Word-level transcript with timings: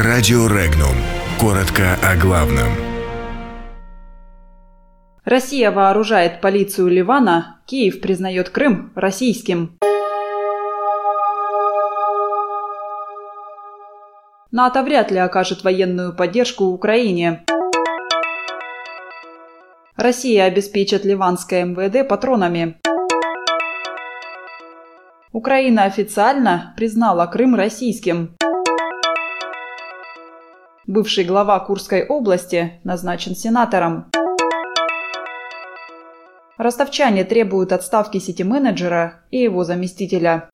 Радио 0.00 0.46
Регнум. 0.46 0.94
Коротко 1.40 1.98
о 2.04 2.14
главном. 2.14 2.68
Россия 5.24 5.72
вооружает 5.72 6.40
полицию 6.40 6.86
Ливана. 6.86 7.60
Киев 7.66 8.00
признает 8.00 8.50
Крым 8.50 8.92
российским. 8.94 9.76
НАТО 14.52 14.84
вряд 14.84 15.10
ли 15.10 15.18
окажет 15.18 15.64
военную 15.64 16.14
поддержку 16.14 16.66
Украине. 16.66 17.44
Россия 19.96 20.44
обеспечит 20.44 21.04
ливанское 21.04 21.64
МВД 21.64 22.08
патронами. 22.08 22.78
Украина 25.32 25.82
официально 25.82 26.72
признала 26.76 27.26
Крым 27.26 27.56
российским. 27.56 28.36
Бывший 30.88 31.24
глава 31.24 31.60
Курской 31.60 32.06
области 32.06 32.80
назначен 32.82 33.36
сенатором. 33.36 34.06
Ростовчане 36.56 37.24
требуют 37.24 37.72
отставки 37.72 38.16
сити-менеджера 38.16 39.20
и 39.30 39.36
его 39.36 39.64
заместителя. 39.64 40.48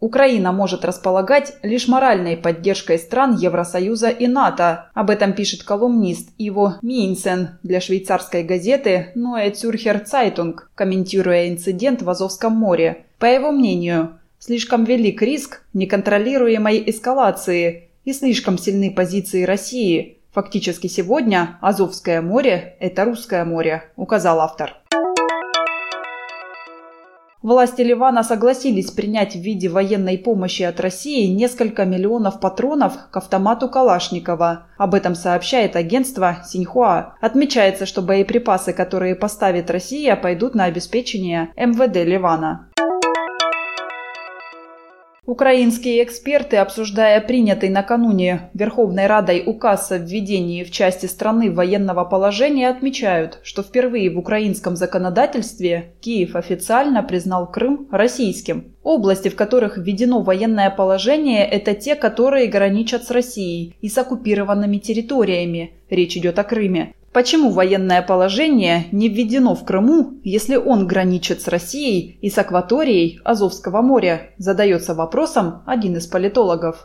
Украина 0.00 0.52
может 0.52 0.84
располагать 0.84 1.54
лишь 1.62 1.88
моральной 1.88 2.36
поддержкой 2.36 2.98
стран 2.98 3.34
Евросоюза 3.34 4.10
и 4.10 4.26
НАТО. 4.26 4.90
Об 4.92 5.08
этом 5.08 5.32
пишет 5.32 5.62
колумнист 5.62 6.28
Иво 6.36 6.78
Минсен 6.82 7.58
для 7.62 7.80
швейцарской 7.80 8.42
газеты 8.42 9.12
Neue 9.16 9.50
Zürcher 9.52 10.04
Zeitung, 10.04 10.56
комментируя 10.74 11.48
инцидент 11.48 12.02
в 12.02 12.10
Азовском 12.10 12.52
море. 12.52 13.06
По 13.18 13.24
его 13.24 13.50
мнению, 13.50 14.18
слишком 14.44 14.84
велик 14.84 15.22
риск 15.22 15.62
неконтролируемой 15.72 16.82
эскалации 16.90 17.88
и 18.04 18.12
слишком 18.12 18.58
сильны 18.58 18.90
позиции 18.90 19.44
России. 19.44 20.18
Фактически 20.32 20.86
сегодня 20.86 21.56
Азовское 21.62 22.20
море– 22.20 22.76
это 22.80 23.06
Русское 23.06 23.42
море, 23.46 23.84
указал 23.96 24.40
автор. 24.40 24.74
Власти 27.40 27.80
Ливана 27.80 28.22
согласились 28.22 28.90
принять 28.90 29.34
в 29.34 29.40
виде 29.40 29.70
военной 29.70 30.18
помощи 30.18 30.62
от 30.62 30.78
России 30.78 31.26
несколько 31.26 31.86
миллионов 31.86 32.38
патронов 32.40 32.94
к 33.10 33.16
автомату 33.16 33.70
Калашникова. 33.70 34.66
Об 34.76 34.94
этом 34.94 35.14
сообщает 35.14 35.74
агентство 35.74 36.38
Синьхуа. 36.46 37.14
Отмечается, 37.22 37.86
что 37.86 38.02
боеприпасы, 38.02 38.74
которые 38.74 39.14
поставит 39.14 39.70
Россия, 39.70 40.16
пойдут 40.16 40.54
на 40.54 40.64
обеспечение 40.64 41.50
МВД 41.56 41.96
Ливана. 42.04 42.68
Украинские 45.26 46.04
эксперты, 46.04 46.58
обсуждая 46.58 47.18
принятый 47.22 47.70
накануне 47.70 48.50
Верховной 48.52 49.06
Радой 49.06 49.42
указ 49.46 49.90
о 49.90 49.96
введении 49.96 50.64
в 50.64 50.70
части 50.70 51.06
страны 51.06 51.50
военного 51.50 52.04
положения, 52.04 52.68
отмечают, 52.68 53.38
что 53.42 53.62
впервые 53.62 54.10
в 54.10 54.18
украинском 54.18 54.76
законодательстве 54.76 55.94
Киев 56.02 56.36
официально 56.36 57.02
признал 57.02 57.50
Крым 57.50 57.88
российским. 57.90 58.74
Области, 58.82 59.28
в 59.30 59.34
которых 59.34 59.78
введено 59.78 60.20
военное 60.20 60.68
положение, 60.68 61.46
это 61.46 61.74
те, 61.74 61.94
которые 61.94 62.48
граничат 62.48 63.04
с 63.04 63.10
Россией 63.10 63.76
и 63.80 63.88
с 63.88 63.96
оккупированными 63.96 64.76
территориями. 64.76 65.72
Речь 65.88 66.18
идет 66.18 66.38
о 66.38 66.44
Крыме. 66.44 66.92
Почему 67.14 67.50
военное 67.50 68.02
положение 68.02 68.86
не 68.90 69.08
введено 69.08 69.54
в 69.54 69.64
Крыму, 69.64 70.14
если 70.24 70.56
он 70.56 70.88
граничит 70.88 71.40
с 71.40 71.46
Россией 71.46 72.18
и 72.20 72.28
с 72.28 72.36
акваторией 72.38 73.20
Азовского 73.22 73.82
моря? 73.82 74.30
Задается 74.36 74.96
вопросом 74.96 75.62
один 75.64 75.96
из 75.96 76.08
политологов. 76.08 76.84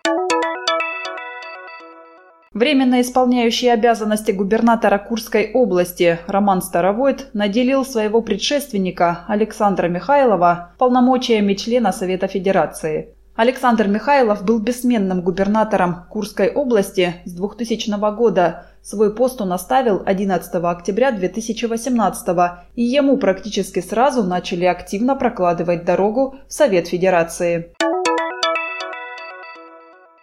Временно 2.53 3.01
исполняющий 3.01 3.69
обязанности 3.69 4.29
губернатора 4.29 4.99
Курской 4.99 5.49
области 5.51 6.19
Роман 6.27 6.61
Старовойт 6.61 7.31
наделил 7.33 7.83
своего 7.83 8.21
предшественника 8.21 9.25
Александра 9.27 9.87
Михайлова 9.87 10.73
полномочиями 10.77 11.55
члена 11.55 11.91
Совета 11.91 12.27
Федерации. 12.27 13.15
Александр 13.39 13.87
Михайлов 13.87 14.43
был 14.43 14.59
бессменным 14.59 15.21
губернатором 15.21 16.03
Курской 16.09 16.49
области 16.49 17.15
с 17.23 17.31
2000 17.31 18.13
года. 18.13 18.65
Свой 18.81 19.13
пост 19.13 19.41
он 19.41 19.53
оставил 19.53 20.01
11 20.05 20.55
октября 20.55 21.11
2018 21.11 22.27
и 22.75 22.83
ему 22.83 23.17
практически 23.17 23.81
сразу 23.81 24.23
начали 24.23 24.65
активно 24.65 25.15
прокладывать 25.15 25.85
дорогу 25.85 26.35
в 26.47 26.53
Совет 26.53 26.87
Федерации. 26.87 27.73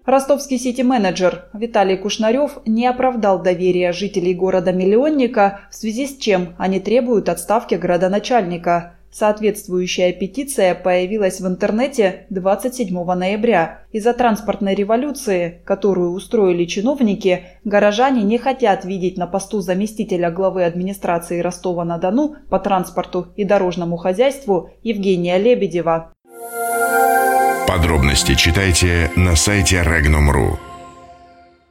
Ростовский 0.07 0.59
сити-менеджер 0.59 1.47
Виталий 1.53 1.97
Кушнарев 1.97 2.59
не 2.65 2.87
оправдал 2.87 3.43
доверия 3.43 3.93
жителей 3.93 4.35
города-миллионника, 4.35 5.63
в 5.69 5.75
связи 5.75 6.07
с 6.07 6.17
чем 6.17 6.55
они 6.59 6.79
требуют 6.79 7.29
отставки 7.29 7.75
градоначальника. 7.75 8.96
Соответствующая 9.19 10.13
петиция 10.13 10.75
появилась 10.75 11.41
в 11.41 11.47
интернете 11.47 12.27
27 12.29 13.03
ноября. 13.15 13.81
Из-за 13.91 14.13
транспортной 14.13 14.75
революции, 14.75 15.63
которую 15.65 16.11
устроили 16.11 16.67
чиновники, 16.67 17.45
горожане 17.65 18.25
не 18.25 18.37
хотят 18.37 18.85
видеть 18.85 19.17
на 19.17 19.27
посту 19.27 19.61
заместителя 19.61 20.31
главы 20.31 20.65
администрации 20.65 21.41
Ростова-на-Дону 21.41 22.37
по 22.51 22.59
транспорту 22.59 23.29
и 23.37 23.45
дорожному 23.45 23.97
хозяйству 23.97 24.69
Евгения 24.83 25.39
Лебедева. 25.39 26.13
Подробности 27.67 28.35
читайте 28.35 29.11
на 29.17 29.35
сайте 29.35 29.77
Regnum.ru. 29.77 30.76